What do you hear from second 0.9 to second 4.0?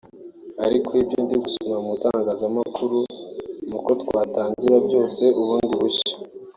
ibyo ndi gusoma mu itangazamakuru ni uko